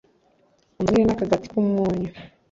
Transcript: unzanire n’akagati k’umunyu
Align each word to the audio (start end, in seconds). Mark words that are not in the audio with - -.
unzanire 0.79 1.03
n’akagati 1.05 1.45
k’umunyu 1.51 2.09